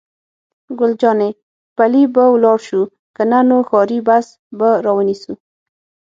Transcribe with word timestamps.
ګل 0.79 0.91
جانې: 1.01 1.29
پلي 1.77 2.03
به 2.13 2.23
ولاړ 2.33 2.57
شو، 2.67 2.81
که 3.15 3.23
نه 3.31 3.39
نو 3.49 3.57
ښاري 3.69 3.99
بس 4.07 4.25
به 4.57 4.69
را 4.85 4.91
ونیسو. 4.95 5.33